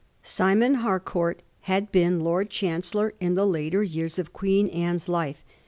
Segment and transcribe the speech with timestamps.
[0.23, 5.43] Simon Harcourt had been Lord Chancellor in the later years of Queen Anne's life.